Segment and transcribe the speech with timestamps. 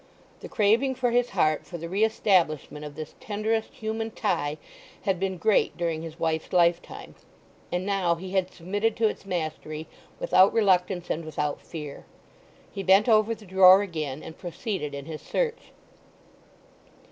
[0.39, 4.57] The craving for his heart for the re establishment of this tenderest human tie
[5.03, 7.13] had been great during his wife's lifetime,
[7.71, 9.85] and now he had submitted to its mastery
[10.19, 12.07] without reluctance and without fear.
[12.71, 15.71] He bent over the drawer again, and proceeded in his search.